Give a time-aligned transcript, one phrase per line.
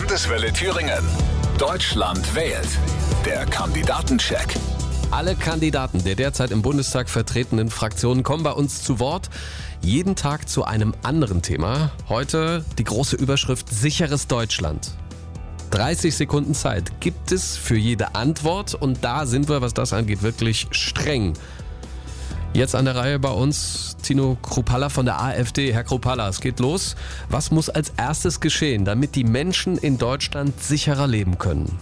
[0.00, 1.02] Landeswelle Thüringen.
[1.58, 2.68] Deutschland wählt.
[3.26, 4.54] Der Kandidatencheck.
[5.10, 9.28] Alle Kandidaten der derzeit im Bundestag vertretenen Fraktionen kommen bei uns zu Wort.
[9.80, 11.90] Jeden Tag zu einem anderen Thema.
[12.08, 14.92] Heute die große Überschrift Sicheres Deutschland.
[15.72, 20.22] 30 Sekunden Zeit gibt es für jede Antwort und da sind wir, was das angeht,
[20.22, 21.32] wirklich streng.
[22.58, 25.72] Jetzt an der Reihe bei uns Tino Krupalla von der AfD.
[25.72, 26.96] Herr Krupalla, es geht los.
[27.28, 31.78] Was muss als erstes geschehen, damit die Menschen in Deutschland sicherer leben können?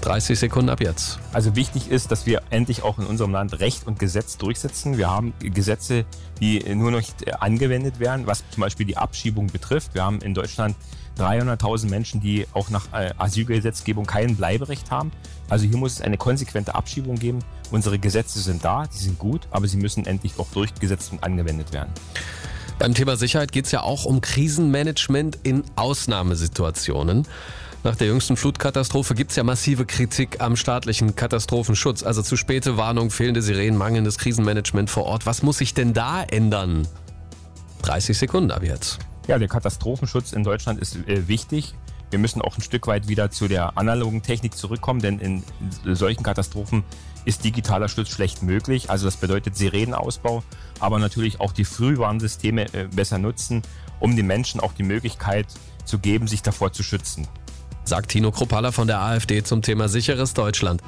[0.00, 1.18] 30 Sekunden ab jetzt.
[1.32, 4.96] Also wichtig ist, dass wir endlich auch in unserem Land Recht und Gesetz durchsetzen.
[4.96, 6.04] Wir haben Gesetze,
[6.40, 9.94] die nur noch nicht angewendet werden, was zum Beispiel die Abschiebung betrifft.
[9.94, 10.76] Wir haben in Deutschland
[11.18, 15.10] 300.000 Menschen, die auch nach äh, Asylgesetzgebung kein Bleiberecht haben.
[15.48, 17.40] Also hier muss es eine konsequente Abschiebung geben.
[17.70, 21.72] Unsere Gesetze sind da, die sind gut, aber sie müssen endlich auch durchgesetzt und angewendet
[21.72, 21.90] werden.
[22.78, 27.26] Beim Thema Sicherheit geht es ja auch um Krisenmanagement in Ausnahmesituationen.
[27.84, 32.02] Nach der jüngsten Flutkatastrophe gibt es ja massive Kritik am staatlichen Katastrophenschutz.
[32.02, 35.26] Also zu späte Warnung, fehlende Sirenen, mangelndes Krisenmanagement vor Ort.
[35.26, 36.88] Was muss sich denn da ändern?
[37.82, 38.98] 30 Sekunden ab jetzt.
[39.28, 41.74] Ja, der Katastrophenschutz in Deutschland ist äh, wichtig.
[42.10, 45.44] Wir müssen auch ein Stück weit wieder zu der analogen Technik zurückkommen, denn in
[45.94, 46.82] solchen Katastrophen
[47.26, 48.90] ist digitaler Schutz schlecht möglich.
[48.90, 50.42] Also das bedeutet Sirenenausbau,
[50.80, 53.62] aber natürlich auch die Frühwarnsysteme äh, besser nutzen,
[54.00, 55.46] um den Menschen auch die Möglichkeit
[55.84, 57.28] zu geben, sich davor zu schützen
[57.88, 60.82] sagt Tino Kruppalla von der AfD zum Thema sicheres Deutschland.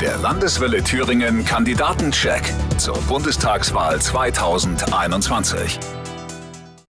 [0.00, 5.78] Der Landeswille Thüringen Kandidatencheck zur Bundestagswahl 2021.